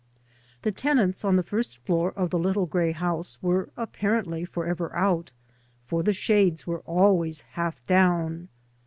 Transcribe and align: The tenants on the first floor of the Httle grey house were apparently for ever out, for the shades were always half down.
The 0.63 0.71
tenants 0.71 1.23
on 1.23 1.35
the 1.35 1.43
first 1.43 1.77
floor 1.77 2.11
of 2.15 2.31
the 2.31 2.39
Httle 2.39 2.67
grey 2.67 2.91
house 2.91 3.37
were 3.39 3.69
apparently 3.77 4.43
for 4.45 4.65
ever 4.65 4.91
out, 4.95 5.31
for 5.85 6.01
the 6.01 6.11
shades 6.11 6.65
were 6.65 6.79
always 6.87 7.41
half 7.51 7.85
down. 7.85 8.47